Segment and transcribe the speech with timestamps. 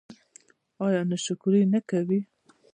[0.85, 2.19] ایا ناشکري نه کوئ؟